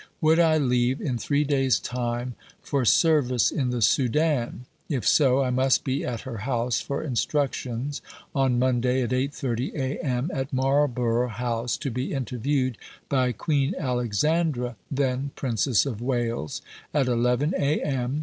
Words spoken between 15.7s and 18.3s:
of Wales) at 11 A.M.